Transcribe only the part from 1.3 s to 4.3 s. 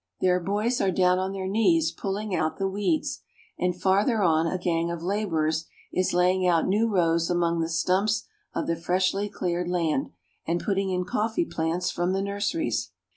their knees pulling out the weeds, and farther